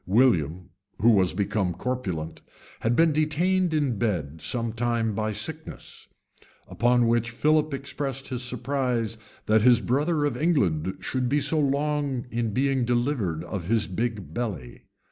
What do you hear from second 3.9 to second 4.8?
bed some